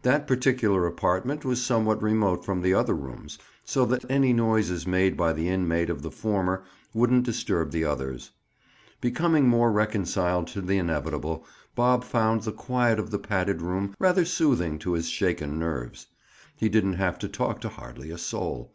[0.00, 5.14] That particular apartment was somewhat remote from the other rooms, so that any noises made
[5.14, 6.62] by the inmate of the former
[6.94, 8.30] wouldn't disturb the others.
[9.02, 11.44] Becoming more reconciled to the inevitable,
[11.74, 16.06] Bob found the quiet of the padded room rather soothing to his shaken nerves.
[16.56, 18.72] He didn't have to talk to hardly a soul.